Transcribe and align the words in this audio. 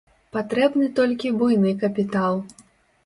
Патрэбны 0.35 0.87
толькі 0.99 1.33
буйны 1.43 1.77
капітал. 1.85 2.45